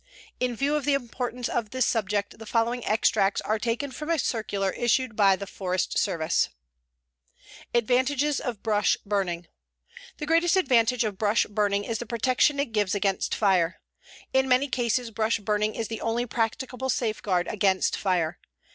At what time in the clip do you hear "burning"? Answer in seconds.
9.05-9.45, 11.45-11.83, 15.37-15.75